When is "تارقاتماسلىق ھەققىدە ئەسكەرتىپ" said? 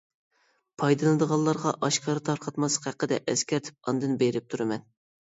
2.31-3.81